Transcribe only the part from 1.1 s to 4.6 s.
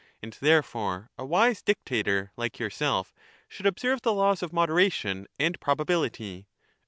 a wise dictator, like yourself, should observe the laws of